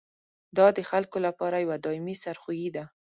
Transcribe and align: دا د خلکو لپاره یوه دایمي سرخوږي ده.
دا 0.57 0.67
د 0.77 0.79
خلکو 0.89 1.17
لپاره 1.27 1.55
یوه 1.65 1.77
دایمي 1.85 2.15
سرخوږي 2.23 2.69
ده. 2.75 2.83